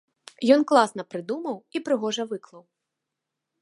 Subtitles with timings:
[0.55, 2.63] Ён класна прыдумаў і прыгожа выклаў.